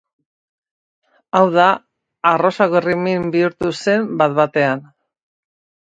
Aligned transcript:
Hau 1.39 1.43
da, 1.57 1.67
arrosa 2.31 2.69
gorrimin 2.73 3.29
bihurtu 3.37 3.73
zen 3.85 4.11
bat-batean. 4.23 4.83